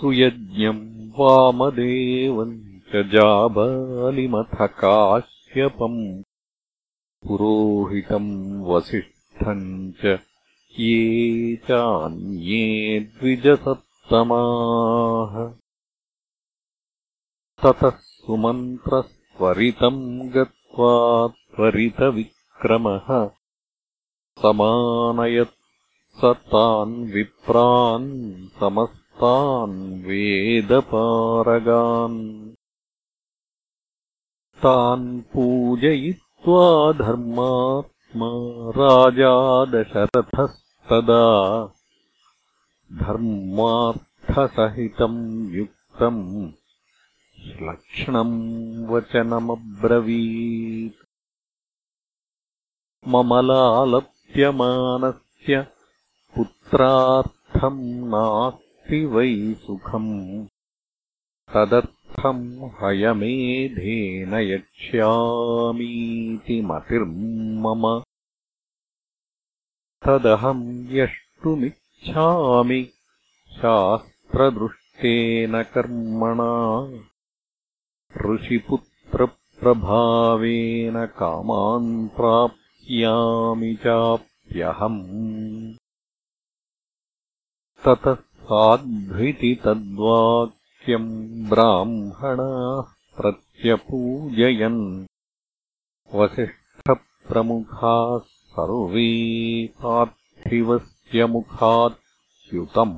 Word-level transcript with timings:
सुयज्ञम् 0.00 0.84
वामदेवम् 1.18 2.54
च 2.92 3.04
जाबालिमथ 3.16 4.56
काश्यपम् 4.84 6.00
पुरोहितम् 7.26 8.32
वसिष्ठम् 8.70 9.68
च 10.04 10.16
ये 10.78 11.56
चान्ये 11.56 13.00
द्विजसत्तमाः 13.00 15.52
ततः 17.62 17.90
सुमन्त्रस्त्वरितम् 17.90 20.30
गत्वा 20.30 21.28
त्वरितविक्रमः 21.28 23.30
समानयत् 24.42 26.18
स 26.18 26.20
तान् 26.24 27.12
विप्रान् 27.12 28.46
समस्तान् 28.60 30.04
वेदपारगान्। 30.04 32.52
तान् 34.62 35.20
पूजयित्वा 35.20 36.92
धर्मात्मा 36.92 38.30
राजा 38.78 39.64
दशरथः 39.64 40.65
तदा 40.90 41.72
धर्मार्थसहितम् 42.92 45.54
युक्तम् 45.54 46.50
श्लक्ष्णम् 47.40 48.86
वचनमब्रवीत्। 48.86 51.06
मम 53.08 53.34
लालप्यमानस्य 53.34 55.66
पुत्रार्थम् 56.36 57.84
नास्ति 57.84 59.04
वै 59.04 59.54
सुखम्। 59.54 60.46
तदर्थम् 61.54 62.70
हयमेधेन 62.82 64.34
यक्ष्यामीति 64.34 66.62
मतिर्मम 66.62 68.02
तदहम् 70.06 70.66
यष्टुमिच्छामि 70.96 72.80
शास्त्रदृष्टेन 73.60 75.54
कर्मणा 75.74 76.50
ऋषिपुत्रप्रभावेन 78.26 80.98
कामान् 81.18 81.88
प्राप्स्यामि 82.18 83.72
चाप्यहम् 83.84 85.00
ततः 87.86 88.22
साध्विति 88.52 89.52
तद्वाक्यम् 89.64 91.10
ब्राह्मणाः 91.50 92.86
प्रत्यपूजयन् 93.18 94.80
वसिष्ठप्रमुखाः 96.20 98.35
सर्वे 98.56 99.10
पार्थिवस्य 99.82 101.26
मुखाच्युतम् 101.26 102.96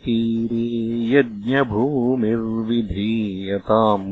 तीरे 0.03 0.63
यज्ञभूमिर्विधीयताम् 1.11 4.07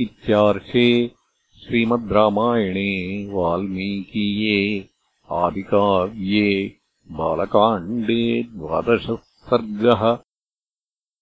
इत्यार्षे 0.00 1.14
श्रीमद् 1.62 2.12
रामायणे 2.12 2.92
वाल्मीकीये 3.32 4.88
आदिकाव्ये 5.30 6.76
बालकाण्डे 7.12 8.42
द्वादशः 8.42 9.16
सर्गः 9.16 10.18